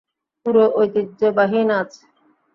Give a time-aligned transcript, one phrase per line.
[0.45, 1.91] পুরো ঐতিহ্যবাহী নাচ।